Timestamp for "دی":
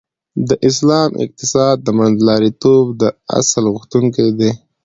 4.39-4.51